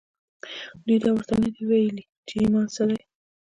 [0.85, 2.99] دوی دا ورته نه دي ویلي چې ایمان څه دی